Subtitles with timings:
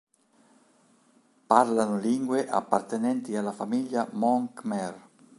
[1.47, 4.93] Parlano lingue appartenenti alla famiglia mon khmer.